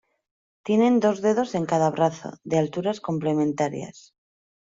Tienen 0.63 0.99
dos 0.99 1.21
dedos 1.21 1.53
en 1.53 1.67
cada 1.67 1.91
brazo, 1.91 2.33
de 2.43 2.57
alturas 2.57 3.01
complementarias. 3.01 4.15